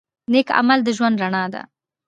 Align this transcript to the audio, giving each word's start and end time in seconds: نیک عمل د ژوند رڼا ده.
نیک 0.31 0.47
عمل 0.59 0.79
د 0.85 0.89
ژوند 0.97 1.17
رڼا 1.23 1.43
ده. 1.53 1.61